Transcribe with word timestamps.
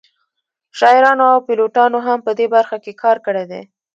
شاعرانو 0.77 1.25
او 1.33 1.39
پیلوټانو 1.47 1.99
هم 2.07 2.19
په 2.25 2.31
دې 2.39 2.47
برخه 2.55 2.77
کې 2.83 2.99
کار 3.03 3.17
کړی 3.25 3.45
دی 3.51 3.61